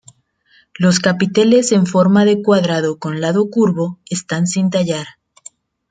[0.79, 5.05] Los capiteles en forma de cuadrado con lado curvo están sin tallar.